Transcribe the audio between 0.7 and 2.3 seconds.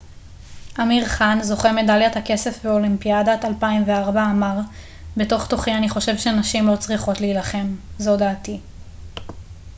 אמיר חאן זוכה מדליית